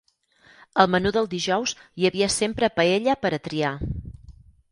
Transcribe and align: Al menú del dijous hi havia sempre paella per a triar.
Al 0.83 0.87
menú 0.93 1.11
del 1.17 1.29
dijous 1.33 1.73
hi 2.01 2.09
havia 2.09 2.31
sempre 2.37 2.71
paella 2.79 3.17
per 3.27 3.33
a 3.37 3.41
triar. 3.49 3.75